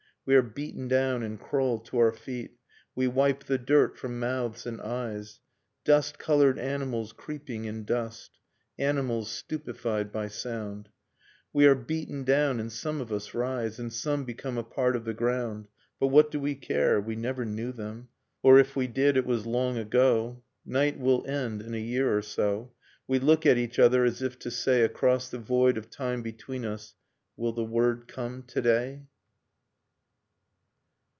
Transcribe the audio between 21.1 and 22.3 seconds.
end in a year or